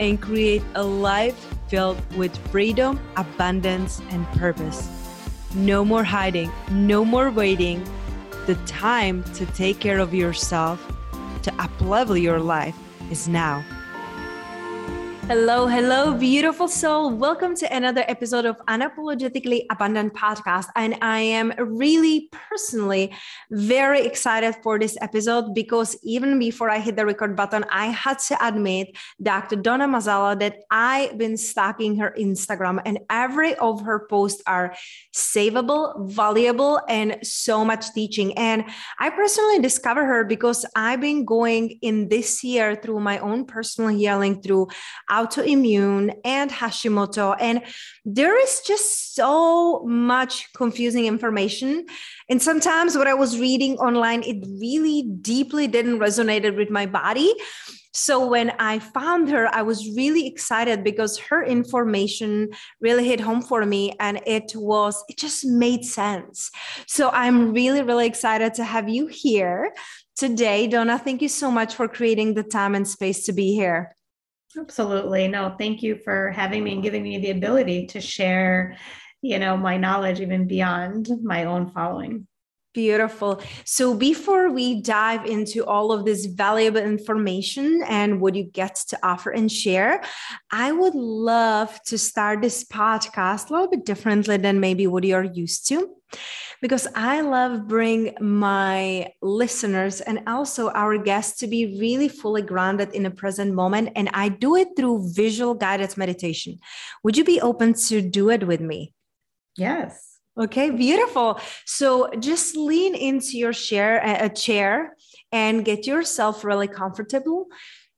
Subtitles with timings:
[0.00, 1.36] and create a life
[1.68, 4.88] filled with freedom, abundance, and purpose.
[5.54, 7.84] No more hiding, no more waiting.
[8.46, 10.84] The time to take care of yourself,
[11.42, 12.76] to uplevel your life
[13.10, 13.64] is now.
[15.30, 17.08] Hello, hello, beautiful soul.
[17.08, 20.66] Welcome to another episode of Unapologetically Abundant Podcast.
[20.74, 23.14] And I am really personally
[23.48, 28.18] very excited for this episode because even before I hit the record button, I had
[28.26, 28.88] to admit,
[29.22, 29.54] Dr.
[29.54, 34.74] Donna Mazzola, that I've been stalking her Instagram and every of her posts are
[35.14, 38.36] savable, valuable, and so much teaching.
[38.36, 38.64] And
[38.98, 43.96] I personally discovered her because I've been going in this year through my own personal
[43.96, 44.66] healing through
[45.20, 47.36] autoimmune and Hashimoto.
[47.40, 47.62] And
[48.04, 51.86] there is just so much confusing information.
[52.28, 57.32] And sometimes what I was reading online, it really deeply didn't resonate with my body.
[57.92, 63.42] So when I found her, I was really excited because her information really hit home
[63.42, 66.50] for me and it was, it just made sense.
[66.86, 69.72] So I'm really, really excited to have you here
[70.16, 70.68] today.
[70.68, 73.96] Donna, thank you so much for creating the time and space to be here.
[74.58, 75.28] Absolutely.
[75.28, 78.76] No, thank you for having me and giving me the ability to share,
[79.22, 82.26] you know, my knowledge even beyond my own following.
[82.72, 83.42] Beautiful.
[83.64, 88.98] So before we dive into all of this valuable information and what you get to
[89.02, 90.02] offer and share,
[90.52, 95.24] I would love to start this podcast a little bit differently than maybe what you're
[95.24, 95.96] used to
[96.60, 102.92] because I love bring my listeners and also our guests to be really fully grounded
[102.92, 106.58] in the present moment and I do it through visual guided meditation.
[107.02, 108.94] Would you be open to do it with me?
[109.56, 110.09] Yes.
[110.38, 111.40] Okay, beautiful.
[111.66, 114.96] So just lean into your chair, a chair
[115.32, 117.46] and get yourself really comfortable.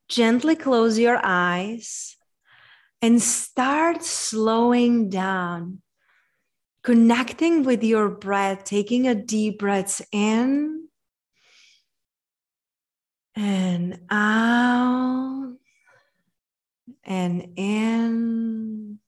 [0.09, 2.17] Gently close your eyes
[3.01, 5.83] and start slowing down
[6.83, 10.89] connecting with your breath, taking a deep breath in
[13.37, 15.55] and out
[17.05, 18.99] and in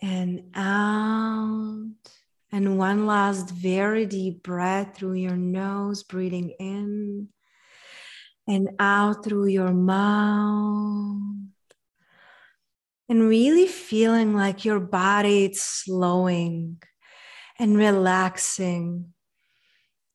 [0.00, 1.27] and out.
[2.58, 7.28] And one last very deep breath through your nose, breathing in
[8.48, 11.20] and out through your mouth
[13.08, 16.82] and really feeling like your body is slowing
[17.60, 19.14] and relaxing.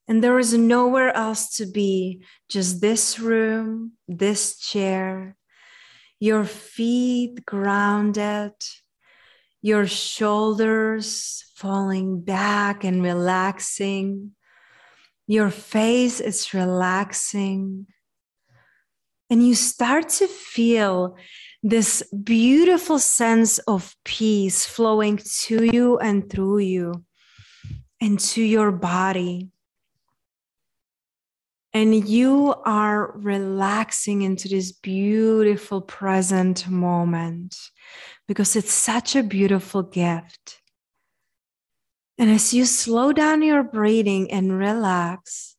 [0.09, 5.37] And there is nowhere else to be, just this room, this chair,
[6.19, 8.51] your feet grounded,
[9.63, 14.31] your shoulders falling back and relaxing.
[15.25, 17.87] Your face is relaxing.
[19.29, 21.15] And you start to feel
[21.63, 27.05] this beautiful sense of peace flowing to you and through you
[28.01, 29.49] and to your body.
[31.71, 37.55] And you are relaxing into this beautiful present moment
[38.27, 40.61] because it's such a beautiful gift.
[42.17, 45.55] And as you slow down your breathing and relax,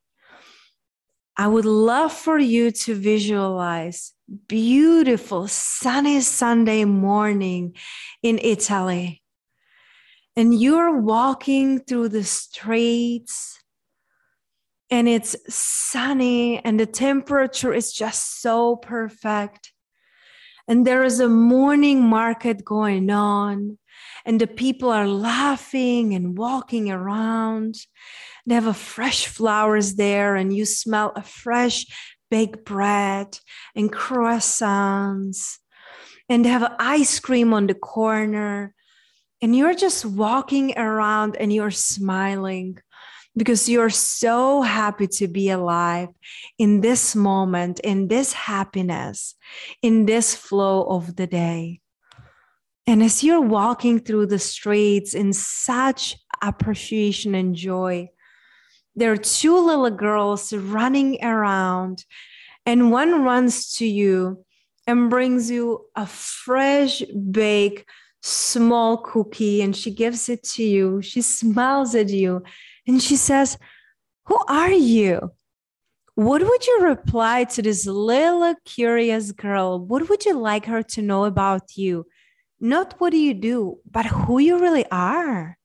[1.37, 4.13] I would love for you to visualize
[4.47, 7.75] beautiful sunny Sunday morning
[8.23, 9.21] in Italy.
[10.37, 13.61] And you're walking through the streets
[14.89, 19.73] and it's sunny and the temperature is just so perfect.
[20.67, 23.77] And there is a morning market going on,
[24.25, 27.75] and the people are laughing and walking around.
[28.47, 31.85] They have a fresh flowers there, and you smell a fresh
[32.29, 33.39] baked bread
[33.75, 35.57] and croissants
[36.29, 38.73] and they have ice cream on the corner
[39.41, 42.79] and you're just walking around and you're smiling
[43.37, 46.09] because you're so happy to be alive
[46.57, 49.35] in this moment, in this happiness,
[49.81, 51.81] in this flow of the day.
[52.87, 58.09] And as you're walking through the streets in such appreciation and joy,
[58.95, 62.05] there are two little girls running around,
[62.65, 64.45] and one runs to you
[64.87, 67.01] and brings you a fresh
[67.31, 67.85] baked
[68.21, 71.01] small cookie and she gives it to you.
[71.01, 72.43] She smiles at you
[72.87, 73.57] and she says,
[74.25, 75.31] Who are you?
[76.15, 79.79] What would you reply to this little curious girl?
[79.79, 82.05] What would you like her to know about you?
[82.59, 85.57] Not what do you do, but who you really are.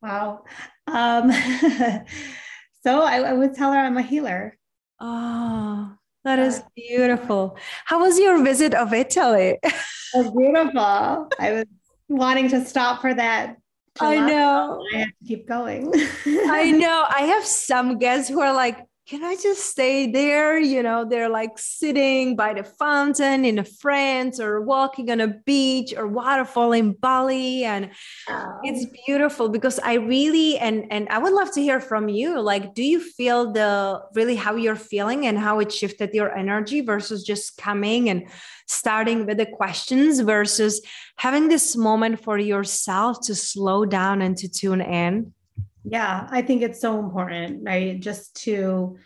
[0.00, 0.44] Wow.
[0.86, 1.32] Um,
[2.84, 4.56] so I, I would tell her I'm a healer.
[5.00, 5.92] Oh,
[6.24, 7.56] that is beautiful.
[7.84, 9.58] How was your visit of Italy?
[10.14, 11.28] It was beautiful.
[11.38, 11.64] I was
[12.08, 13.58] wanting to stop for that.
[14.00, 14.84] I know.
[14.94, 15.92] I have to keep going.
[16.26, 17.04] I know.
[17.08, 18.78] I have some guests who are like,
[19.08, 20.58] can I just stay there?
[20.58, 25.28] You know, they're like sitting by the fountain in a France or walking on a
[25.28, 27.64] beach or waterfall in Bali.
[27.64, 27.90] And
[28.28, 28.58] oh.
[28.64, 32.38] it's beautiful because I really and and I would love to hear from you.
[32.38, 36.82] Like, do you feel the really how you're feeling and how it shifted your energy
[36.82, 38.28] versus just coming and
[38.66, 40.82] starting with the questions versus
[41.16, 45.32] having this moment for yourself to slow down and to tune in?
[45.90, 47.98] Yeah, I think it's so important, right?
[47.98, 48.96] Just to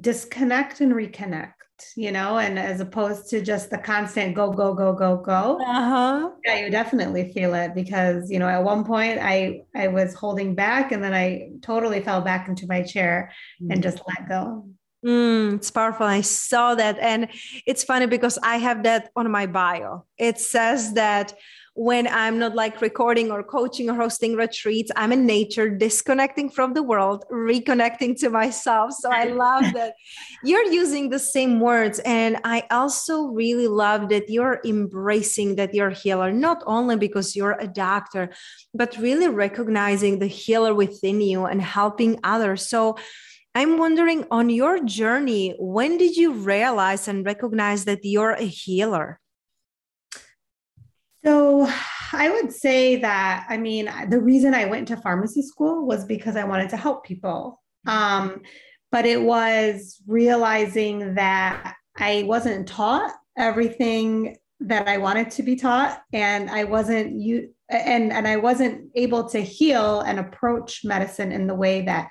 [0.00, 1.52] disconnect and reconnect,
[1.96, 5.58] you know, and as opposed to just the constant go, go, go, go, go.
[5.60, 6.30] Uh-huh.
[6.44, 10.54] Yeah, you definitely feel it because, you know, at one point I I was holding
[10.54, 13.72] back and then I totally fell back into my chair mm-hmm.
[13.72, 13.82] and mm.
[13.82, 14.66] just let go.
[15.04, 16.06] Mm, it's powerful.
[16.06, 16.96] I saw that.
[17.00, 17.28] And
[17.66, 20.04] it's funny because I have that on my bio.
[20.16, 21.34] It says that
[21.74, 26.74] when I'm not like recording or coaching or hosting retreats, I'm in nature, disconnecting from
[26.74, 28.92] the world, reconnecting to myself.
[28.92, 29.94] So I love that
[30.44, 31.98] you're using the same words.
[32.00, 37.34] And I also really love that you're embracing that you're a healer, not only because
[37.34, 38.30] you're a doctor,
[38.74, 42.68] but really recognizing the healer within you and helping others.
[42.68, 42.98] So
[43.54, 49.20] I'm wondering on your journey, when did you realize and recognize that you're a healer?
[51.24, 51.68] So
[52.12, 56.36] I would say that, I mean, the reason I went to pharmacy school was because
[56.36, 57.60] I wanted to help people.
[57.86, 58.42] Um,
[58.90, 66.02] but it was realizing that I wasn't taught everything that I wanted to be taught,
[66.12, 71.46] and I wasn't you and and I wasn't able to heal and approach medicine in
[71.46, 72.08] the way that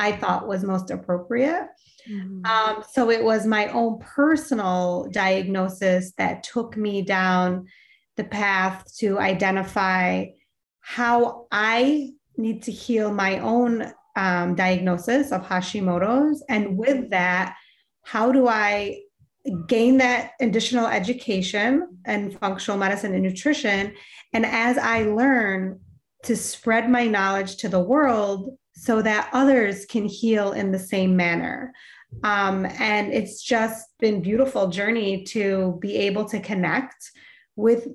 [0.00, 1.68] I thought was most appropriate.
[2.10, 2.44] Mm-hmm.
[2.44, 7.66] Um, so it was my own personal diagnosis that took me down
[8.16, 10.26] the path to identify
[10.80, 16.44] how I need to heal my own um, diagnosis of Hashimoto's.
[16.48, 17.56] And with that,
[18.02, 19.00] how do I
[19.66, 23.94] gain that additional education and functional medicine and nutrition?
[24.32, 25.80] And as I learn
[26.24, 31.16] to spread my knowledge to the world so that others can heal in the same
[31.16, 31.72] manner.
[32.22, 37.10] Um, and it's just been beautiful journey to be able to connect
[37.56, 37.88] with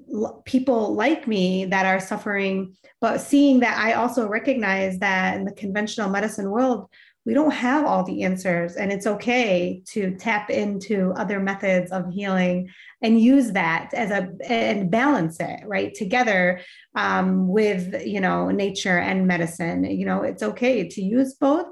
[0.45, 5.53] people like me that are suffering, but seeing that I also recognize that in the
[5.53, 6.89] conventional medicine world,
[7.27, 12.09] we don't have all the answers, and it's okay to tap into other methods of
[12.09, 12.69] healing
[13.01, 16.61] and use that as a and balance it right together
[16.95, 19.83] um, with you know nature and medicine.
[19.83, 21.67] You know, it's okay to use both.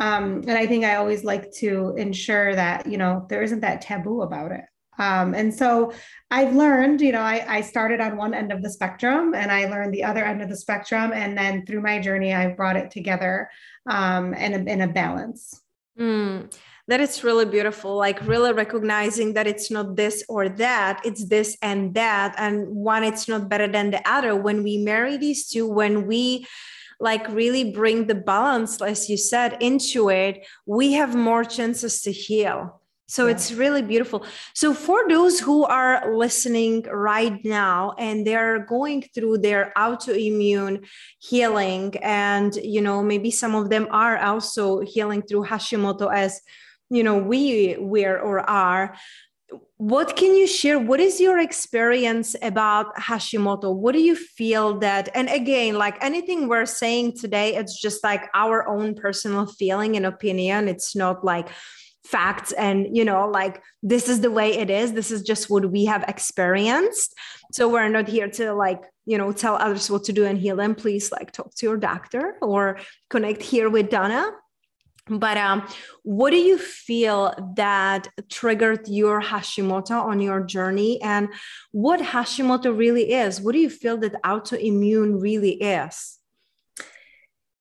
[0.00, 3.82] Um, and I think I always like to ensure that you know there isn't that
[3.82, 4.64] taboo about it.
[4.98, 5.92] Um, and so
[6.30, 9.66] I've learned, you know, I, I started on one end of the spectrum and I
[9.66, 11.12] learned the other end of the spectrum.
[11.12, 13.50] And then through my journey, I've brought it together
[13.88, 15.60] um, in, a, in a balance.
[15.98, 16.52] Mm,
[16.88, 17.96] that is really beautiful.
[17.96, 22.34] Like really recognizing that it's not this or that, it's this and that.
[22.38, 24.34] And one, it's not better than the other.
[24.34, 26.46] When we marry these two, when we
[26.98, 32.12] like really bring the balance, as you said, into it, we have more chances to
[32.12, 33.32] heal so yeah.
[33.32, 34.26] it's really beautiful.
[34.54, 40.86] So for those who are listening right now and they're going through their autoimmune
[41.18, 46.40] healing and you know maybe some of them are also healing through Hashimoto as
[46.90, 48.96] you know we we're or are
[49.76, 55.08] what can you share what is your experience about hashimoto what do you feel that
[55.14, 60.06] and again like anything we're saying today it's just like our own personal feeling and
[60.06, 61.48] opinion it's not like
[62.06, 65.70] facts and you know like this is the way it is this is just what
[65.70, 67.14] we have experienced
[67.52, 70.56] so we're not here to like you know tell others what to do and heal
[70.56, 72.78] them please like talk to your doctor or
[73.10, 74.30] connect here with donna
[75.08, 75.66] but um,
[76.02, 81.00] what do you feel that triggered your Hashimoto on your journey?
[81.00, 81.28] And
[81.70, 83.40] what Hashimoto really is?
[83.40, 86.18] What do you feel that autoimmune really is?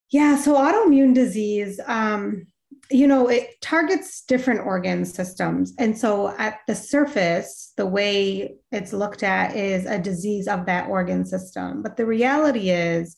[0.09, 2.47] Yeah, so autoimmune disease, um,
[2.91, 5.73] you know, it targets different organ systems.
[5.79, 10.89] And so at the surface, the way it's looked at is a disease of that
[10.89, 11.81] organ system.
[11.81, 13.17] But the reality is,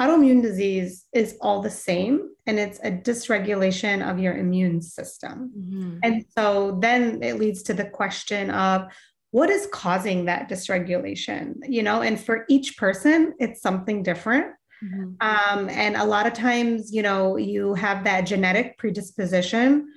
[0.00, 5.52] autoimmune disease is all the same and it's a dysregulation of your immune system.
[5.56, 5.98] Mm-hmm.
[6.02, 8.90] And so then it leads to the question of
[9.30, 14.46] what is causing that dysregulation, you know, and for each person, it's something different.
[14.82, 15.12] Mm-hmm.
[15.20, 19.88] Um, and a lot of times, you know, you have that genetic predisposition,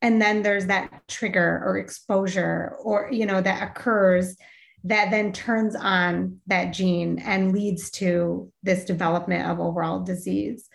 [0.00, 4.36] and then there's that trigger or exposure, or, you know, that occurs
[4.84, 10.68] that then turns on that gene and leads to this development of overall disease.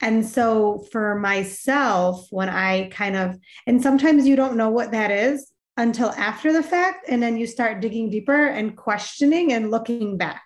[0.00, 5.10] And so for myself, when I kind of, and sometimes you don't know what that
[5.10, 10.18] is until after the fact, and then you start digging deeper and questioning and looking
[10.18, 10.42] back.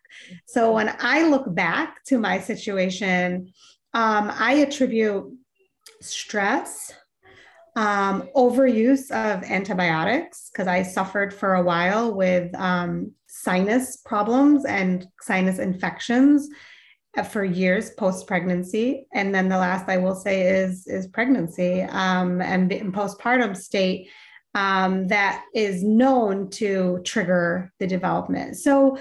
[0.47, 3.51] So when I look back to my situation,
[3.95, 5.25] um, I attribute
[6.03, 6.93] stress,
[7.75, 15.07] um, overuse of antibiotics because I suffered for a while with um, sinus problems and
[15.23, 16.51] sinus infections
[17.17, 19.07] uh, for years post pregnancy.
[19.15, 24.11] And then the last I will say is is pregnancy um, and in postpartum state.
[24.54, 28.59] Um, that is known to trigger the development.
[28.59, 28.99] So,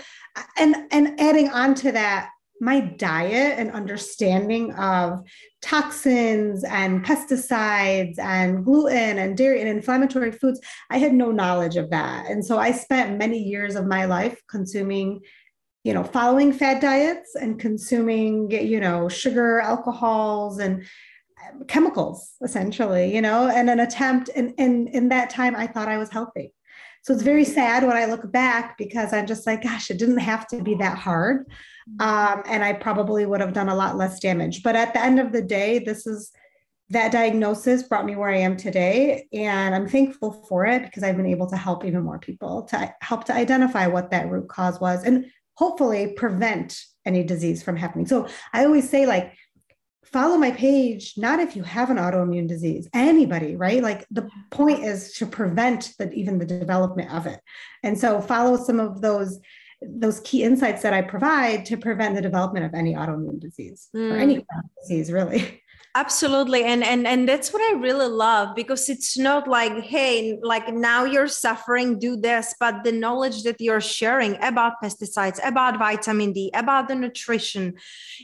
[0.58, 2.30] and and adding on to that,
[2.62, 5.24] my diet and understanding of
[5.64, 11.90] toxins and pesticides and gluten and dairy and inflammatory foods, I had no knowledge of
[11.90, 12.30] that.
[12.30, 15.22] And so I spent many years of my life consuming,
[15.84, 20.86] you know, following fad diets and consuming, you know, sugar, alcohols, and
[21.68, 24.30] chemicals essentially, you know, and an attempt.
[24.36, 26.54] And in, in that time, I thought I was healthy.
[27.04, 30.20] So it's very sad when I look back because I'm just like, gosh, it didn't
[30.20, 31.48] have to be that hard.
[31.90, 32.02] Mm-hmm.
[32.02, 34.62] Um, and I probably would have done a lot less damage.
[34.62, 36.32] But at the end of the day, this is
[36.92, 39.28] that diagnosis brought me where I am today.
[39.34, 42.94] And I'm thankful for it because I've been able to help even more people to
[43.02, 48.06] help to identify what that root cause was and hopefully prevent any disease from happening.
[48.06, 49.34] So I always say, like,
[50.12, 53.82] follow my page not if you have an autoimmune disease anybody right?
[53.82, 57.40] Like the point is to prevent the, even the development of it.
[57.84, 59.40] And so follow some of those
[59.82, 64.12] those key insights that i provide to prevent the development of any autoimmune disease mm.
[64.12, 64.46] or any
[64.80, 65.61] disease really
[65.96, 70.74] absolutely and and and that's what i really love because it's not like hey like
[70.74, 76.32] now you're suffering do this but the knowledge that you're sharing about pesticides about vitamin
[76.32, 77.74] d about the nutrition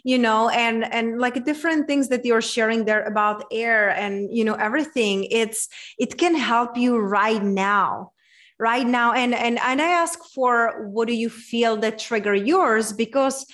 [0.05, 4.45] you know and and like different things that you're sharing there about air and you
[4.45, 5.67] know everything it's
[5.99, 8.13] it can help you right now
[8.59, 12.91] right now and and and i ask for what do you feel that trigger yours?
[12.91, 13.45] Because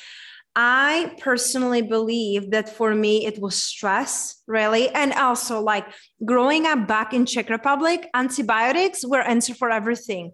[0.56, 4.90] I personally believe that for me, it was stress, really.
[4.90, 5.86] And also, like
[6.24, 10.32] growing up back in Czech Republic, antibiotics were answer for everything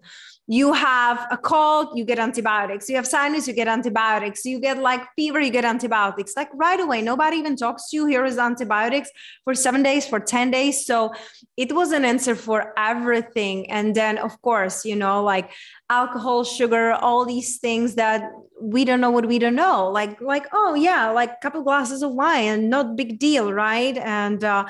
[0.50, 2.88] you have a cold, you get antibiotics.
[2.88, 4.44] You have sinus, you get antibiotics.
[4.44, 6.32] You get like fever, you get antibiotics.
[6.36, 8.06] Like right away, nobody even talks to you.
[8.06, 9.10] Here is antibiotics
[9.44, 10.84] for seven days, for 10 days.
[10.84, 11.12] So
[11.56, 13.70] it was an answer for everything.
[13.70, 15.52] And then, of course, you know, like
[15.88, 19.90] alcohol, sugar, all these things that we don't know what we don't know.
[19.90, 23.96] Like, like, oh yeah, like a couple glasses of wine, not big deal, right?
[23.96, 24.66] And uh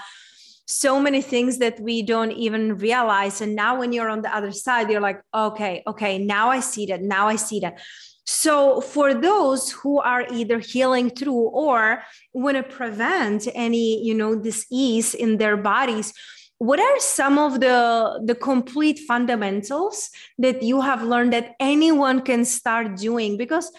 [0.70, 3.40] so many things that we don't even realize.
[3.40, 6.86] And now when you're on the other side, you're like, okay, okay, now I see
[6.86, 7.02] that.
[7.02, 7.80] Now I see that.
[8.24, 14.38] So, for those who are either healing through or want to prevent any, you know,
[14.38, 16.12] disease in their bodies,
[16.60, 22.44] what are some of the the complete fundamentals that you have learned that anyone can
[22.44, 23.38] start doing?
[23.38, 23.72] Because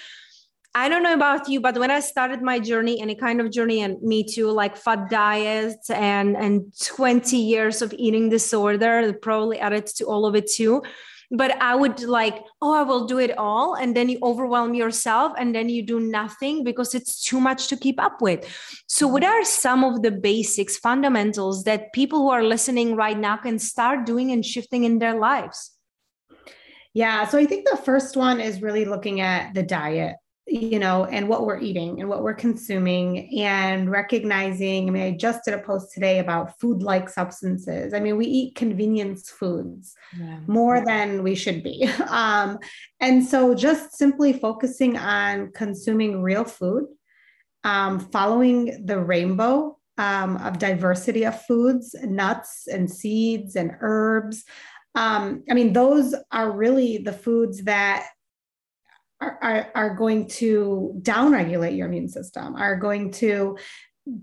[0.74, 3.82] I don't know about you, but when I started my journey, any kind of journey,
[3.82, 9.86] and me too, like fat diets and and 20 years of eating disorder, probably added
[9.98, 10.82] to all of it too.
[11.32, 13.76] But I would like, oh, I will do it all.
[13.76, 17.78] And then you overwhelm yourself and then you do nothing because it's too much to
[17.78, 18.46] keep up with.
[18.88, 23.38] So, what are some of the basics, fundamentals that people who are listening right now
[23.38, 25.72] can start doing and shifting in their lives?
[26.94, 27.26] Yeah.
[27.26, 30.18] So I think the first one is really looking at the diet
[30.48, 34.88] you know, and what we're eating and what we're consuming and recognizing.
[34.88, 37.94] I mean, I just did a post today about food like substances.
[37.94, 40.40] I mean, we eat convenience foods yeah.
[40.48, 41.90] more than we should be.
[42.12, 42.60] Um,
[43.00, 46.88] and so just simply focusing on consuming real food,
[47.64, 54.44] um, following the rainbow um, of diversity of foods, nuts and seeds and herbs.
[54.96, 58.08] Um, I mean, those are really the foods that
[59.22, 63.58] are, are, going to downregulate your immune system, are going to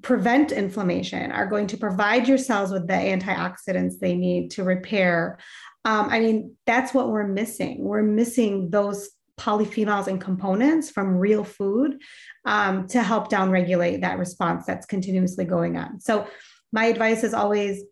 [0.03, 5.39] prevent inflammation, are going to provide your cells with the antioxidants they need to repair.
[5.85, 7.85] Um, I mean, that's what we're missing.
[7.85, 12.03] We're missing those polyphenols and components from real food
[12.45, 16.01] um, to help downregulate that response that's continuously going on.
[16.01, 16.27] So,
[16.73, 17.83] my advice is always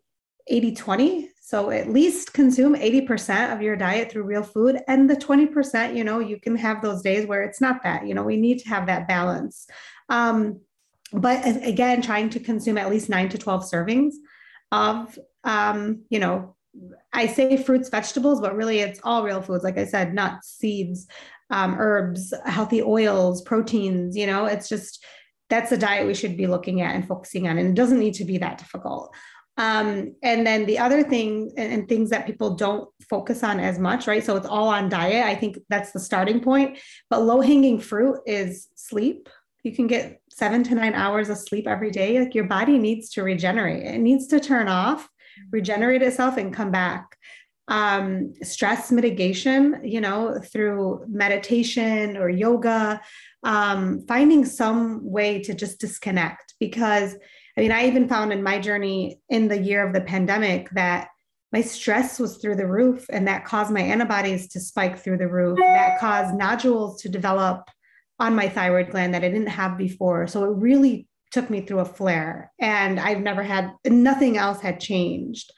[0.48, 4.80] 80 20 so at least consume 80% of your diet through real food.
[4.88, 8.14] And the 20%, you know, you can have those days where it's not that, you
[8.14, 9.68] know, we need to have that balance.
[10.08, 10.58] Um,
[11.12, 14.14] but again, trying to consume at least nine to 12 servings
[14.72, 16.56] of, um, you know,
[17.12, 19.62] I say fruits, vegetables, but really it's all real foods.
[19.62, 21.06] Like I said, nuts, seeds,
[21.50, 25.04] um, herbs, healthy oils, proteins, you know, it's just,
[25.48, 27.56] that's a diet we should be looking at and focusing on.
[27.56, 29.14] And it doesn't need to be that difficult.
[29.58, 34.06] Um, and then the other thing and, things that people don't focus on as much,
[34.06, 34.24] right?
[34.24, 35.24] So it's all on diet.
[35.24, 36.78] I think that's the starting point.
[37.08, 39.28] But low hanging fruit is sleep.
[39.62, 42.20] You can get seven to nine hours of sleep every day.
[42.20, 45.08] Like your body needs to regenerate, it needs to turn off,
[45.50, 47.16] regenerate itself, and come back.
[47.68, 53.00] Um, stress mitigation, you know, through meditation or yoga,
[53.42, 57.16] um, finding some way to just disconnect because
[57.56, 61.08] I mean, I even found in my journey in the year of the pandemic that
[61.52, 65.28] my stress was through the roof and that caused my antibodies to spike through the
[65.28, 65.58] roof.
[65.58, 67.70] That caused nodules to develop
[68.18, 70.26] on my thyroid gland that i didn't have before.
[70.26, 74.80] So it really took me through a flare and i've never had nothing else had
[74.80, 75.52] changed.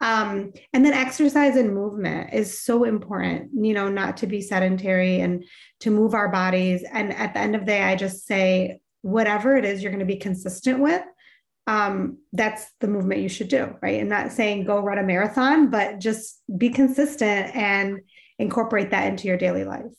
[0.00, 5.20] Um, and then exercise and movement is so important you know not to be sedentary
[5.20, 5.44] and
[5.80, 6.84] to move our bodies.
[6.92, 10.06] And at the end of the day i just say whatever it is you're going
[10.06, 11.02] to be consistent with
[11.68, 14.00] um, that's the movement you should do, right?
[14.00, 18.00] And not saying go run a marathon, but just be consistent and
[18.38, 19.92] incorporate that into your daily life.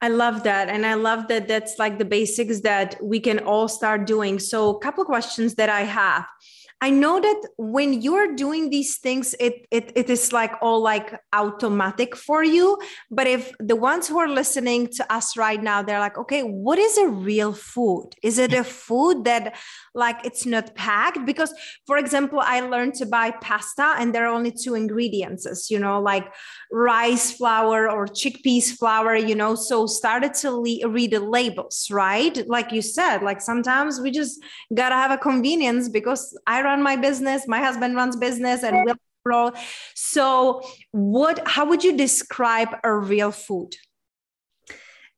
[0.00, 0.68] I love that.
[0.68, 4.40] And I love that that's like the basics that we can all start doing.
[4.40, 6.26] So, a couple questions that I have.
[6.82, 11.18] I know that when you're doing these things, it, it, it is like all like
[11.32, 12.78] automatic for you.
[13.10, 16.78] But if the ones who are listening to us right now, they're like, okay, what
[16.78, 18.10] is a real food?
[18.22, 19.56] Is it a food that
[19.94, 21.24] like it's not packed?
[21.24, 21.54] Because,
[21.86, 25.98] for example, I learned to buy pasta and there are only two ingredients, you know,
[25.98, 26.26] like
[26.70, 29.54] rice flour or chickpeas flour, you know.
[29.54, 32.46] So started to le- read the labels, right?
[32.46, 36.96] Like you said, like sometimes we just gotta have a convenience because I run my
[36.96, 39.52] business, my husband runs business, and we'll roll.
[39.94, 41.36] So, what?
[41.46, 43.72] How would you describe a real food?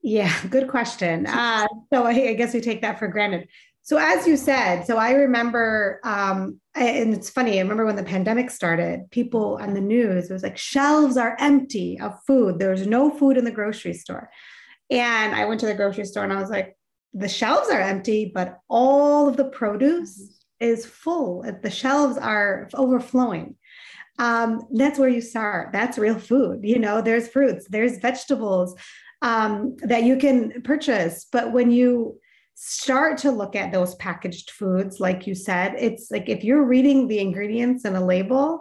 [0.02, 1.26] Yeah, good question.
[1.26, 3.48] Uh, so I, I guess we take that for granted.
[3.82, 7.58] So as you said, so I remember, um, and it's funny.
[7.58, 11.36] I remember when the pandemic started, people on the news it was like shelves are
[11.40, 12.58] empty of food.
[12.58, 14.30] There's no food in the grocery store,
[14.90, 16.76] and I went to the grocery store and I was like,
[17.14, 21.44] the shelves are empty, but all of the produce is full.
[21.62, 23.56] The shelves are overflowing.
[24.18, 25.72] Um, that's where you start.
[25.72, 26.60] That's real food.
[26.62, 28.74] You know, there's fruits, there's vegetables
[29.22, 31.26] um, that you can purchase.
[31.30, 32.18] But when you
[32.54, 37.06] start to look at those packaged foods, like you said, it's like if you're reading
[37.06, 38.60] the ingredients in a label,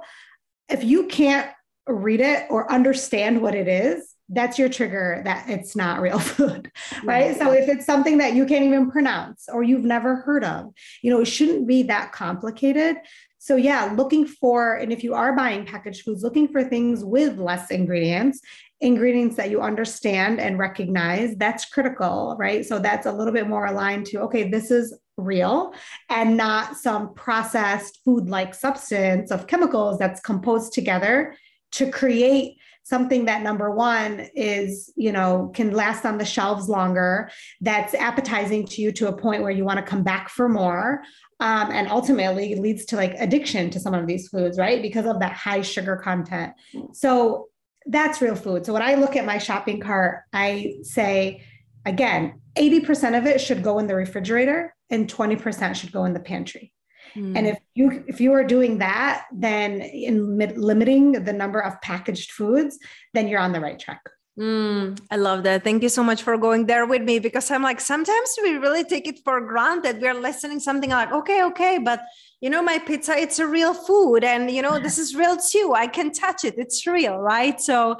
[0.70, 1.50] if you can't
[1.88, 6.72] read it or understand what it is, that's your trigger that it's not real food,
[7.04, 7.38] right?
[7.38, 11.12] So if it's something that you can't even pronounce or you've never heard of, you
[11.12, 12.98] know, it shouldn't be that complicated.
[13.38, 17.38] So yeah, looking for, and if you are buying packaged foods, looking for things with
[17.38, 18.42] less ingredients,
[18.82, 22.66] ingredients that you understand and recognize, that's critical, right?
[22.66, 25.74] So that's a little bit more aligned to, okay, this is real
[26.10, 31.36] and not some processed food like substance of chemicals that's composed together
[31.72, 37.30] to create something that number one is you know can last on the shelves longer
[37.62, 41.02] that's appetizing to you to a point where you want to come back for more
[41.40, 44.82] um, and ultimately leads to like addiction to some of these foods right?
[44.82, 46.54] Because of that high sugar content.
[46.94, 47.48] So
[47.86, 48.66] that's real food.
[48.66, 51.44] So when i look at my shopping cart i say
[51.86, 56.20] again 80% of it should go in the refrigerator and 20% should go in the
[56.20, 56.74] pantry
[57.18, 57.38] Mm.
[57.38, 62.32] And if you if you are doing that, then in limiting the number of packaged
[62.32, 62.78] foods,
[63.14, 64.02] then you're on the right track.
[64.40, 65.64] Mm, I love that.
[65.64, 68.84] Thank you so much for going there with me because I'm like, sometimes we really
[68.84, 70.00] take it for granted.
[70.00, 72.02] We're listening something like, okay, okay, but
[72.40, 74.24] you know, my pizza, it's a real food.
[74.24, 75.74] And, you know, this is real too.
[75.76, 76.54] I can touch it.
[76.58, 77.60] It's real, right?
[77.60, 77.98] So,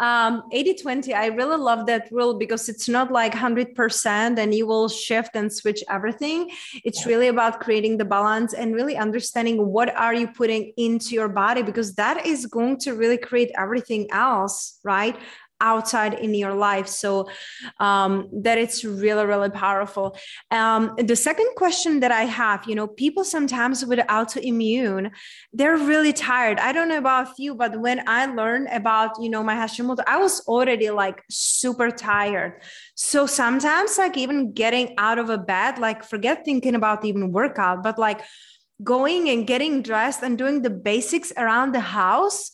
[0.00, 4.66] um 80 20 i really love that rule because it's not like 100% and you
[4.66, 6.50] will shift and switch everything.
[6.84, 11.28] It's really about creating the balance and really understanding what are you putting into your
[11.28, 15.16] body because that is going to really create everything else right
[15.60, 16.88] outside in your life.
[16.88, 17.28] So
[17.80, 20.16] um, that it's really really powerful.
[20.50, 25.10] Um, the second question that i have you know people sometimes with autoimmune
[25.52, 26.58] they're really tired.
[26.58, 30.18] I don't know about you but when i learned about you know my hashimoto i
[30.18, 32.62] was already like super tired.
[32.94, 37.82] So sometimes like even getting out of a bed like forget thinking about even workout
[37.82, 38.20] but like
[38.82, 42.50] going and getting dressed and doing the basics around the house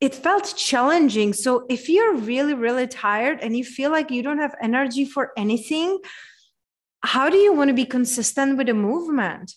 [0.00, 1.32] it felt challenging.
[1.32, 5.32] So if you're really, really tired and you feel like you don't have energy for
[5.36, 5.98] anything,
[7.02, 9.52] how do you want to be consistent with the movement?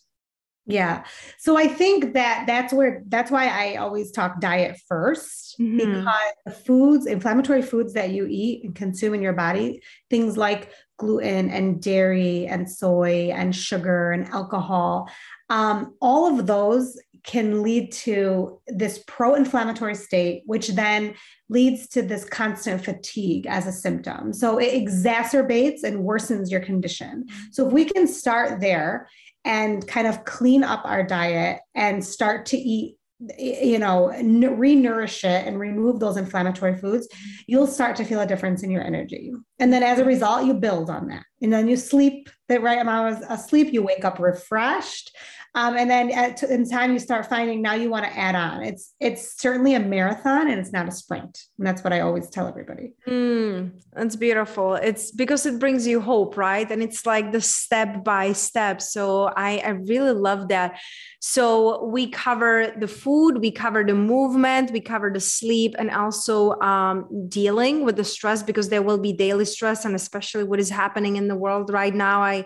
[0.65, 1.03] Yeah.
[1.39, 5.77] So I think that that's where that's why I always talk diet 1st mm-hmm.
[5.77, 6.05] because
[6.45, 11.49] the foods, inflammatory foods that you eat and consume in your body, things like gluten
[11.49, 15.09] and dairy and soy and sugar and alcohol,
[15.49, 21.13] um, all of those can lead to this pro inflammatory state, which then
[21.49, 24.33] leads to this constant fatigue as a symptom.
[24.33, 27.25] So it exacerbates and worsens your condition.
[27.27, 27.43] Mm-hmm.
[27.51, 29.09] So if we can start there
[29.45, 32.95] and kind of clean up our diet and start to eat
[33.37, 34.07] you know
[34.55, 37.41] re-nourish it and remove those inflammatory foods mm-hmm.
[37.47, 40.53] you'll start to feel a difference in your energy and then as a result you
[40.53, 44.19] build on that and then you sleep the right amount of sleep you wake up
[44.19, 45.13] refreshed
[45.55, 48.63] um, and then at, in time you start finding now you want to add on.
[48.63, 51.39] It's it's certainly a marathon and it's not a sprint.
[51.57, 52.93] And that's what I always tell everybody.
[53.07, 54.75] Mm, that's beautiful.
[54.75, 56.69] It's because it brings you hope, right?
[56.69, 58.79] And it's like the step by step.
[58.79, 60.79] So I, I really love that.
[61.19, 66.59] So we cover the food, we cover the movement, we cover the sleep, and also
[66.61, 70.69] um, dealing with the stress because there will be daily stress, and especially what is
[70.69, 72.21] happening in the world right now.
[72.21, 72.45] I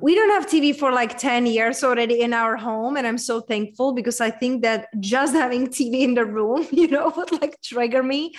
[0.00, 2.96] we don't have TV for like 10 years already in our home.
[2.96, 6.88] And I'm so thankful because I think that just having TV in the room, you
[6.88, 8.34] know, would like trigger me.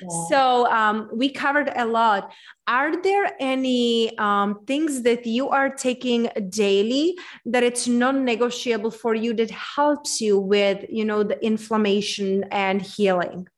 [0.00, 0.08] Yeah.
[0.28, 2.32] So um, we covered a lot.
[2.66, 9.34] Are there any um, things that you are taking daily that it's non-negotiable for you
[9.34, 13.48] that helps you with, you know, the inflammation and healing?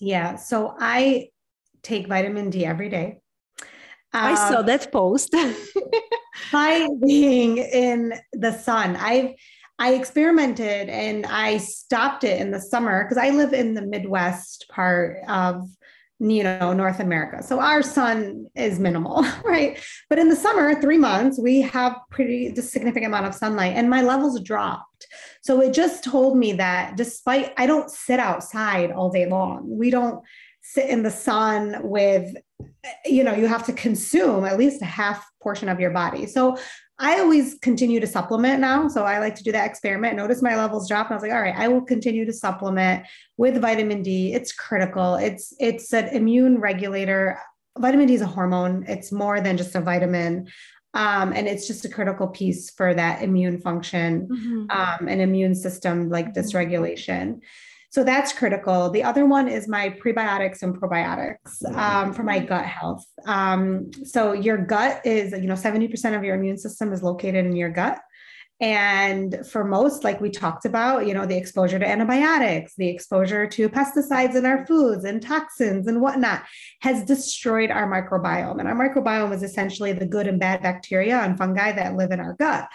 [0.00, 0.36] Yeah.
[0.36, 1.30] So I
[1.82, 3.18] take vitamin D every day.
[4.12, 5.34] I saw um, that post.
[6.52, 9.34] by being in the sun, I've
[9.80, 14.66] I experimented and I stopped it in the summer because I live in the Midwest
[14.70, 15.68] part of
[16.18, 17.44] you know North America.
[17.44, 19.78] So our sun is minimal, right?
[20.08, 24.02] But in the summer, 3 months, we have pretty significant amount of sunlight and my
[24.02, 25.06] levels dropped.
[25.42, 29.78] So it just told me that despite I don't sit outside all day long.
[29.78, 30.24] We don't
[30.62, 32.34] sit in the sun with
[33.04, 36.26] you know you have to consume at least a half portion of your body.
[36.26, 36.58] So
[37.00, 38.88] i always continue to supplement now.
[38.88, 40.16] So i like to do that experiment.
[40.16, 43.04] Notice my levels drop and i was like all right i will continue to supplement
[43.36, 44.32] with vitamin d.
[44.32, 45.14] It's critical.
[45.16, 47.38] It's it's an immune regulator.
[47.78, 48.84] Vitamin d is a hormone.
[48.88, 50.48] It's more than just a vitamin.
[50.94, 54.70] Um, and it's just a critical piece for that immune function mm-hmm.
[54.70, 56.40] um, and immune system like mm-hmm.
[56.40, 57.40] dysregulation
[57.90, 58.90] so that's critical.
[58.90, 63.04] The other one is my prebiotics and probiotics um, for my gut health.
[63.24, 67.56] Um, so your gut is, you know, 70% of your immune system is located in
[67.56, 67.98] your gut.
[68.60, 73.46] And for most, like we talked about, you know, the exposure to antibiotics, the exposure
[73.46, 76.42] to pesticides in our foods and toxins and whatnot
[76.80, 78.58] has destroyed our microbiome.
[78.58, 82.18] And our microbiome is essentially the good and bad bacteria and fungi that live in
[82.20, 82.68] our gut.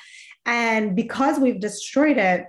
[0.45, 2.45] And because we've destroyed it,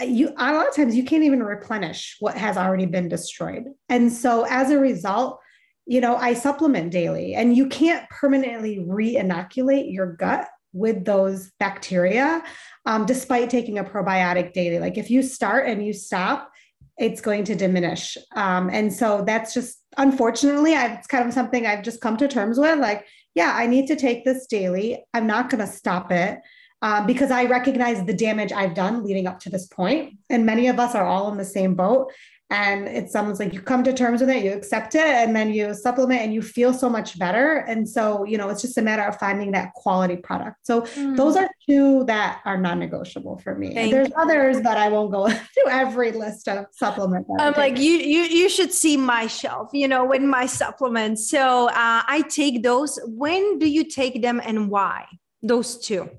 [0.00, 3.64] you a lot of times you can't even replenish what has already been destroyed.
[3.88, 5.38] And so as a result,
[5.86, 12.42] you know, I supplement daily and you can't permanently re-inoculate your gut with those bacteria
[12.86, 14.78] um, despite taking a probiotic daily.
[14.78, 16.50] Like if you start and you stop,
[16.98, 18.16] it's going to diminish.
[18.34, 22.28] Um, and so that's just unfortunately, I've, it's kind of something I've just come to
[22.28, 22.78] terms with.
[22.78, 25.04] Like, yeah, I need to take this daily.
[25.12, 26.38] I'm not going to stop it
[26.82, 30.18] um, because I recognize the damage I've done leading up to this point.
[30.28, 32.12] And many of us are all in the same boat.
[32.50, 35.52] and it's almost like you come to terms with it you accept it and then
[35.52, 38.82] you supplement and you feel so much better and so you know it's just a
[38.82, 41.16] matter of finding that quality product so mm.
[41.16, 44.14] those are two that are non-negotiable for me there's you.
[44.18, 48.48] others but i won't go through every list of supplements i'm like you you you
[48.50, 53.58] should see my shelf you know with my supplements so uh, i take those when
[53.58, 55.06] do you take them and why
[55.42, 56.10] those two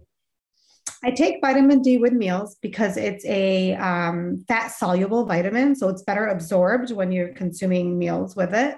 [1.04, 6.02] I take vitamin D with meals because it's a um, fat soluble vitamin, so it's
[6.02, 8.78] better absorbed when you're consuming meals with it.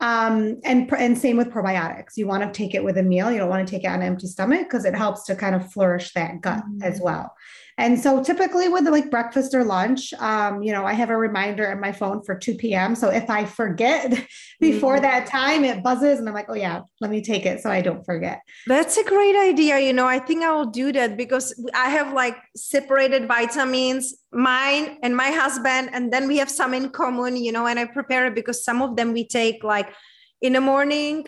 [0.00, 2.16] Um, and and same with probiotics.
[2.16, 3.30] You want to take it with a meal.
[3.30, 5.54] You don't want to take it on an empty stomach because it helps to kind
[5.54, 6.82] of flourish that gut mm-hmm.
[6.82, 7.34] as well.
[7.80, 11.64] And so typically with like breakfast or lunch, um, you know, I have a reminder
[11.72, 12.94] in my phone for 2 p.m.
[12.94, 14.10] So if I forget
[14.60, 15.02] before mm-hmm.
[15.04, 17.80] that time, it buzzes and I'm like, oh yeah, let me take it so I
[17.80, 18.42] don't forget.
[18.66, 19.78] That's a great idea.
[19.78, 24.98] You know, I think I will do that because I have like separated vitamins, mine
[25.02, 28.26] and my husband, and then we have some in common, you know, and I prepare
[28.26, 29.88] it because some of them we take like
[30.42, 31.26] in the morning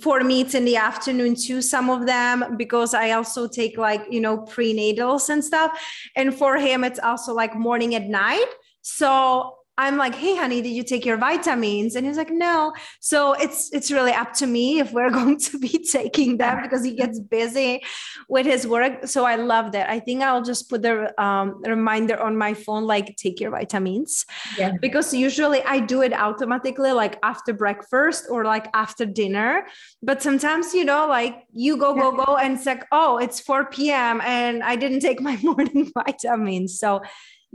[0.00, 4.02] for me it's in the afternoon too some of them because i also take like
[4.10, 5.78] you know prenatals and stuff.
[6.14, 8.46] And for him it's also like morning at night.
[8.82, 11.96] So I'm like, hey, honey, did you take your vitamins?
[11.96, 12.72] And he's like, no.
[13.00, 16.82] So it's it's really up to me if we're going to be taking them because
[16.84, 17.82] he gets busy
[18.28, 19.06] with his work.
[19.06, 19.90] So I love that.
[19.90, 24.24] I think I'll just put the um, reminder on my phone, like take your vitamins.
[24.56, 24.72] Yeah.
[24.80, 29.66] Because usually I do it automatically, like after breakfast or like after dinner.
[30.02, 33.66] But sometimes, you know, like you go, go, go, and it's like, oh, it's 4
[33.66, 34.20] p.m.
[34.22, 36.78] and I didn't take my morning vitamins.
[36.78, 37.02] So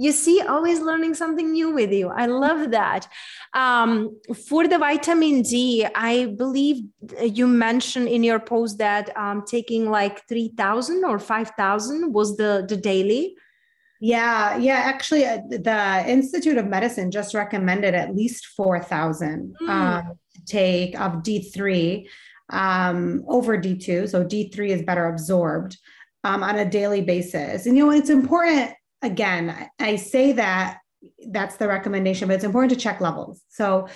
[0.01, 2.07] you see always learning something new with you.
[2.09, 3.07] I love that.
[3.53, 6.77] Um, for the vitamin d i believe
[7.21, 12.77] you mentioned in your post that um, taking like 3000 or 5000 was the the
[12.77, 13.35] daily.
[13.99, 19.69] Yeah yeah actually uh, the institute of medicine just recommended at least 4000 mm.
[19.69, 22.07] um, take of d3
[22.49, 25.77] um, over d2 so d3 is better absorbed
[26.23, 27.65] um, on a daily basis.
[27.65, 30.79] And you know it's important again, I say that
[31.27, 33.41] that's the recommendation, but it's important to check levels.
[33.49, 33.87] So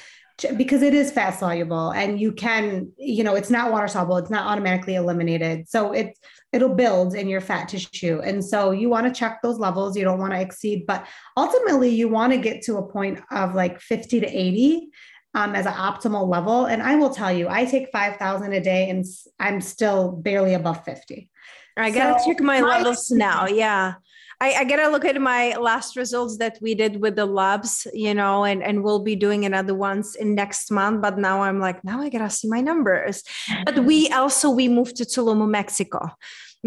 [0.57, 4.29] because it is fat soluble and you can, you know, it's not water soluble, it's
[4.29, 5.69] not automatically eliminated.
[5.69, 6.17] So it
[6.51, 8.19] it'll build in your fat tissue.
[8.23, 9.97] And so you want to check those levels.
[9.97, 11.05] You don't want to exceed, but
[11.37, 14.89] ultimately you want to get to a point of like 50 to 80
[15.33, 16.65] um, as an optimal level.
[16.65, 19.03] And I will tell you, I take 5,000 a day and
[19.37, 21.29] I'm still barely above 50.
[21.77, 23.47] I gotta so check my, my levels now.
[23.47, 23.95] Yeah.
[24.41, 28.13] I, I gotta look at my last results that we did with the labs, you
[28.13, 31.01] know, and, and we'll be doing another ones in next month.
[31.01, 33.23] But now I'm like, now I gotta see my numbers.
[33.65, 36.11] But we also we moved to Tulum, Mexico.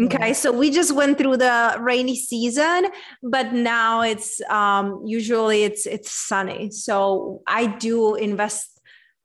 [0.01, 2.87] Okay, so we just went through the rainy season,
[3.21, 6.71] but now it's um, usually it's it's sunny.
[6.71, 8.78] So I do invest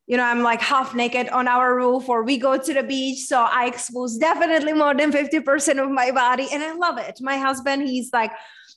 [0.07, 3.21] you know, I'm like half naked on our roof or we go to the beach.
[3.21, 6.47] So I expose definitely more than 50% of my body.
[6.53, 7.19] And I love it.
[7.23, 8.33] My husband, he's like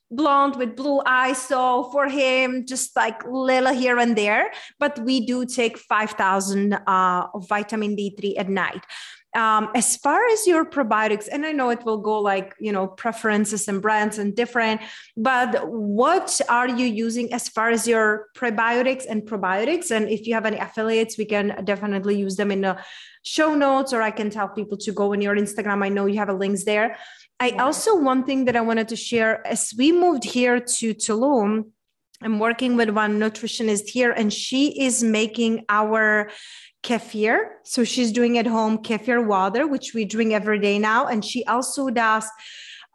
[0.09, 1.37] blonde with blue eyes.
[1.37, 4.51] So for him, just like little here and there.
[4.79, 8.85] But we do take 5,000 uh, of vitamin D3 at night
[9.35, 12.87] um, as far as your probiotics and i know it will go like you know
[12.87, 14.81] preferences and brands and different
[15.15, 19.91] but what are you using as far as your prebiotics and probiotics?
[19.91, 22.77] And if you have any affiliates we can definitely use them in the
[23.23, 25.83] show notes or i can tell people to go on your instagram.
[25.83, 26.97] I know you have a links there.
[27.39, 31.65] I also one thing that i wanted to share as we moved here to tulum
[32.21, 36.29] i'm working with one nutritionist here and she is making our
[36.87, 37.37] kefir.
[37.63, 41.07] So she's doing at home kefir water, which we drink every day now.
[41.07, 42.25] And she also does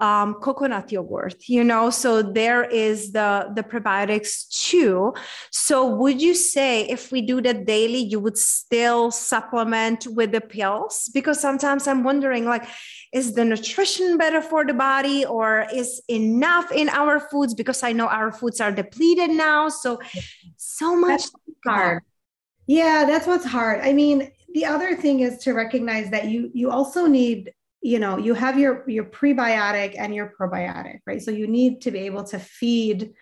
[0.00, 5.14] um, coconut yogurt, you know, so there is the, the probiotics too.
[5.52, 10.40] So would you say if we do that daily, you would still supplement with the
[10.40, 11.08] pills?
[11.14, 12.66] Because sometimes I'm wondering like,
[13.12, 17.54] is the nutrition better for the body or is enough in our foods?
[17.54, 19.68] Because I know our foods are depleted now.
[19.68, 20.00] So,
[20.56, 21.32] so much That's
[21.64, 22.02] hard.
[22.66, 23.80] Yeah, that's what's hard.
[23.80, 28.18] I mean, the other thing is to recognize that you you also need you know
[28.18, 31.22] you have your your prebiotic and your probiotic right?
[31.22, 33.12] So you need to be able to feed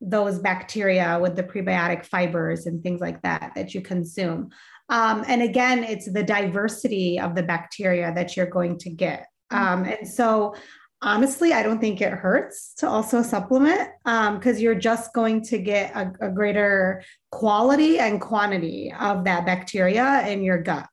[0.00, 4.50] those bacteria with the prebiotic fibers and things like that that you consume.
[4.88, 9.26] Um, and again it's the diversity of the bacteria that you're going to get.
[9.50, 10.54] Um, and so
[11.02, 15.58] honestly, I don't think it hurts to also supplement because um, you're just going to
[15.58, 20.86] get a, a, greater quality and quantity of that bacteria in your gut.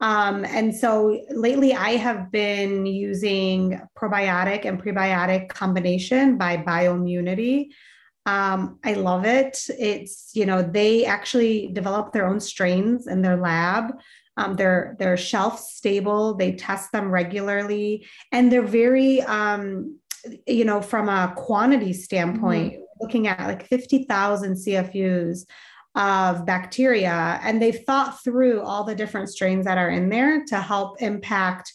[0.00, 7.68] Um, and so lately, I have been using probiotic and prebiotic combination by Biomunity.
[8.26, 9.58] Um, I love it.
[9.78, 13.94] It's, you know, they actually develop their own strains in their lab.
[14.36, 16.34] Um, they're they're shelf stable.
[16.34, 19.98] They test them regularly, and they're very, um,
[20.46, 22.82] you know, from a quantity standpoint, mm-hmm.
[23.00, 25.46] looking at like fifty thousand CFUs
[25.94, 30.60] of bacteria, and they've thought through all the different strains that are in there to
[30.60, 31.72] help impact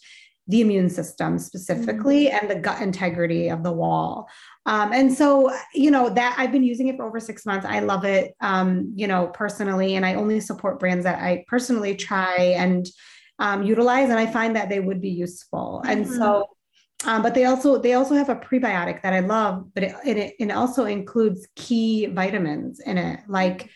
[0.50, 2.38] the immune system specifically mm-hmm.
[2.42, 4.28] and the gut integrity of the wall.
[4.66, 7.66] Um, and so, you know, that I've been using it for over six months.
[7.66, 11.96] I love it, um, you know, personally, and I only support brands that I personally
[11.96, 12.86] try and
[13.38, 15.82] um, utilize, and I find that they would be useful.
[15.84, 15.92] Mm-hmm.
[15.92, 16.50] And so,
[17.06, 20.34] um, but they also they also have a prebiotic that I love, but it, it,
[20.40, 23.70] it also includes key vitamins in it, like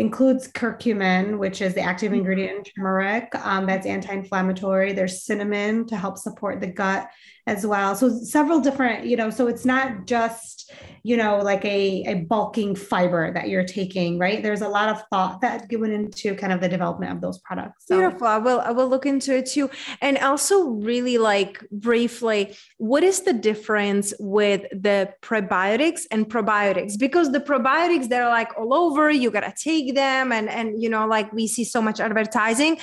[0.00, 2.20] includes curcumin, which is the active mm-hmm.
[2.20, 4.92] ingredient in turmeric um, that's anti-inflammatory.
[4.92, 7.08] There's cinnamon to help support the gut
[7.46, 7.94] as well.
[7.96, 10.70] So several different, you know, so it's not just,
[11.02, 14.42] you know, like a, a bulking fiber that you're taking, right?
[14.42, 17.86] There's a lot of thought that went into kind of the development of those products.
[17.86, 17.98] So.
[17.98, 18.26] Beautiful.
[18.26, 19.70] I will I will look into it too.
[20.00, 26.98] And also really like briefly, what is the difference with the prebiotics and probiotics?
[26.98, 31.06] Because the probiotics, they're like all over, you gotta take them and and you know,
[31.06, 32.78] like we see so much advertising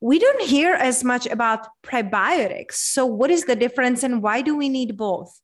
[0.00, 2.72] we don't hear as much about prebiotics.
[2.72, 5.40] So, what is the difference and why do we need both?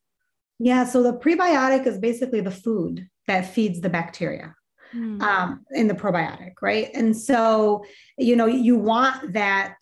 [0.59, 4.55] Yeah, so the prebiotic is basically the food that feeds the bacteria.
[4.95, 5.21] Mm.
[5.21, 6.89] Um, in the probiotic, right?
[6.93, 7.83] And so,
[8.17, 9.75] you know, you want that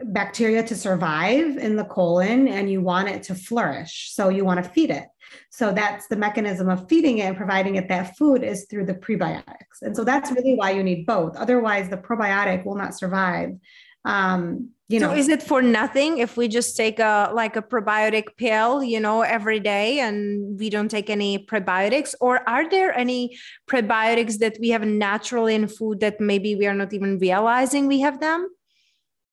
[0.00, 4.12] bacteria to survive in the colon and you want it to flourish.
[4.12, 5.06] So, you want to feed it.
[5.50, 8.94] So, that's the mechanism of feeding it and providing it that food is through the
[8.94, 9.82] prebiotics.
[9.82, 11.36] And so, that's really why you need both.
[11.36, 13.56] Otherwise, the probiotic will not survive
[14.04, 17.62] um you know so is it for nothing if we just take a like a
[17.62, 22.92] probiotic pill you know every day and we don't take any prebiotics or are there
[22.96, 23.36] any
[23.68, 28.00] prebiotics that we have naturally in food that maybe we are not even realizing we
[28.00, 28.48] have them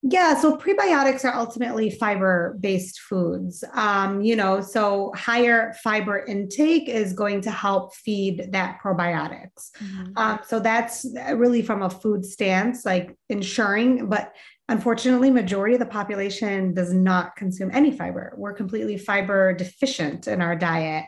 [0.03, 3.63] yeah, so prebiotics are ultimately fiber based foods.
[3.73, 9.69] Um, you know, so higher fiber intake is going to help feed that probiotics.
[9.79, 10.17] Mm-hmm.
[10.17, 11.05] Um, so that's
[11.35, 14.33] really from a food stance, like ensuring, but
[14.71, 18.33] Unfortunately, majority of the population does not consume any fiber.
[18.37, 21.03] We're completely fiber deficient in our diet.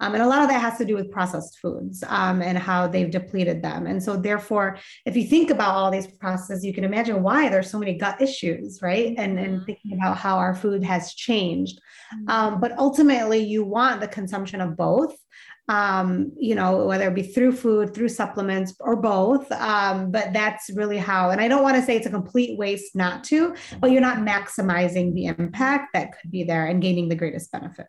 [0.00, 2.88] Um, and a lot of that has to do with processed foods um, and how
[2.88, 3.86] they've depleted them.
[3.86, 7.70] And so, therefore, if you think about all these processes, you can imagine why there's
[7.70, 9.14] so many gut issues, right?
[9.16, 9.64] And, and mm-hmm.
[9.64, 11.80] thinking about how our food has changed.
[12.16, 12.28] Mm-hmm.
[12.28, 15.14] Um, but ultimately, you want the consumption of both
[15.68, 19.50] um, you know, whether it be through food, through supplements, or both.
[19.52, 22.94] Um, but that's really how, and I don't want to say it's a complete waste
[22.94, 27.14] not to, but you're not maximizing the impact that could be there and gaining the
[27.14, 27.86] greatest benefit.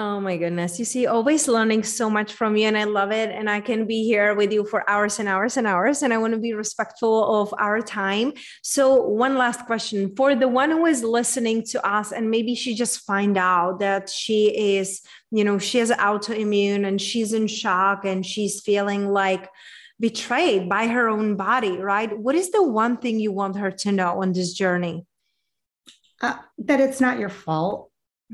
[0.00, 0.78] Oh my goodness.
[0.78, 3.30] You see, always learning so much from you, and I love it.
[3.30, 6.02] And I can be here with you for hours and hours and hours.
[6.02, 8.32] And I want to be respectful of our time.
[8.62, 12.76] So, one last question for the one who is listening to us, and maybe she
[12.76, 18.04] just find out that she is, you know, she has autoimmune and she's in shock
[18.04, 19.50] and she's feeling like
[19.98, 22.16] betrayed by her own body, right?
[22.16, 25.06] What is the one thing you want her to know on this journey?
[26.20, 27.90] Uh, that it's not your fault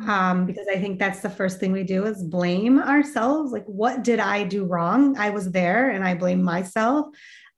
[0.07, 3.53] um, because I think that's the first thing we do is blame ourselves.
[3.53, 5.17] Like, what did I do wrong?
[5.17, 7.07] I was there and I blame myself.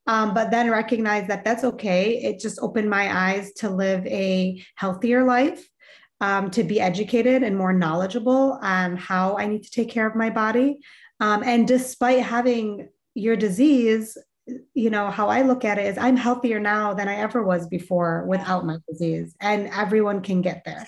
[0.07, 2.22] Um, but then recognize that that's okay.
[2.22, 5.68] It just opened my eyes to live a healthier life,
[6.20, 10.14] um, to be educated and more knowledgeable on how I need to take care of
[10.14, 10.79] my body.
[11.18, 14.16] Um, and despite having your disease,
[14.75, 17.66] you know, how I look at it is I'm healthier now than I ever was
[17.66, 20.87] before without my disease, and everyone can get there.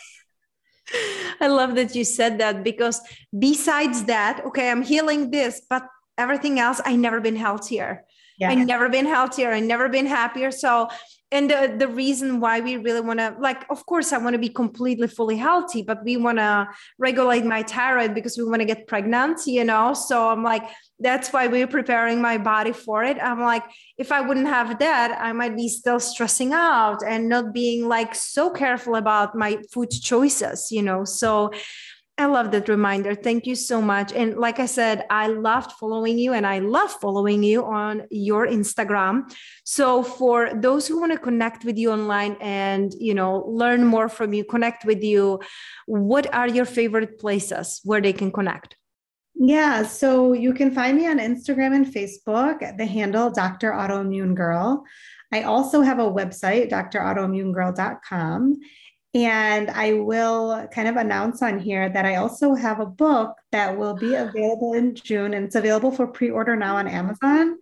[1.40, 3.00] I love that you said that because
[3.36, 8.04] besides that, okay, I'm healing this, but everything else, I never been healthier.
[8.38, 8.50] Yeah.
[8.50, 9.52] I never been healthier.
[9.52, 10.50] I never been happier.
[10.50, 10.88] So
[11.30, 14.38] and the, the reason why we really want to like of course i want to
[14.38, 16.66] be completely fully healthy but we want to
[16.98, 20.62] regulate my thyroid because we want to get pregnant you know so i'm like
[21.00, 23.64] that's why we're preparing my body for it i'm like
[23.98, 28.14] if i wouldn't have that i might be still stressing out and not being like
[28.14, 31.50] so careful about my food choices you know so
[32.18, 33.14] I love that reminder.
[33.14, 34.12] Thank you so much.
[34.12, 38.48] And like I said, I loved following you and I love following you on your
[38.48, 39.32] Instagram.
[39.64, 44.08] So for those who want to connect with you online and, you know, learn more
[44.08, 45.40] from you, connect with you,
[45.86, 48.74] what are your favorite places where they can connect?
[49.40, 53.70] Yeah, so you can find me on Instagram and Facebook, the handle Dr.
[53.70, 54.84] Autoimmune Girl.
[55.32, 58.56] I also have a website, drautoimmunegirl.com.
[59.14, 63.76] And I will kind of announce on here that I also have a book that
[63.76, 67.58] will be available in June and it's available for pre order now on Amazon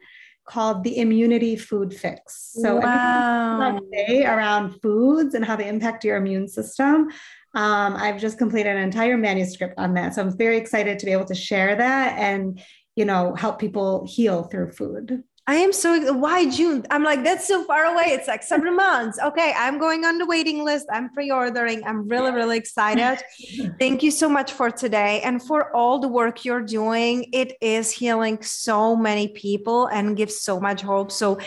[0.47, 2.53] called The Immunity Food Fix.
[2.55, 3.81] So, wow.
[4.25, 7.09] around foods and how they impact your immune system.
[7.55, 10.15] Um, I've just completed an entire manuscript on that.
[10.15, 12.61] So, I'm very excited to be able to share that and,
[12.95, 15.25] you know, help people heal through food.
[15.49, 16.85] I am so why June?
[16.91, 18.07] I'm like, that's so far away.
[18.07, 19.19] It's like seven months.
[19.23, 20.87] Okay, I'm going on the waiting list.
[20.93, 21.85] I'm pre-ordering.
[21.85, 23.23] I'm really, really excited.
[23.79, 27.29] Thank you so much for today and for all the work you're doing.
[27.33, 31.13] It is healing so many people and gives so much hope.
[31.13, 31.39] So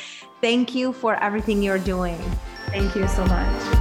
[0.42, 2.20] thank you for everything you're doing.
[2.68, 3.79] Thank you so much.